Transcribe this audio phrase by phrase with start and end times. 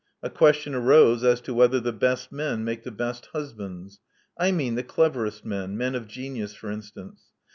[0.23, 3.99] A question arose as to whether the best men make the best husbands.
[4.35, 7.25] I mean the cleverest men— men of genius, for instance.